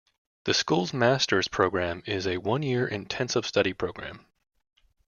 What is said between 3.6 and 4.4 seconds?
program.